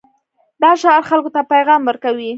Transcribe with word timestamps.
دا 0.61 0.71
شعار 0.81 1.01
خلکو 1.09 1.29
ته 1.35 1.41
پیغام 1.53 1.81
ورکوي. 1.85 2.29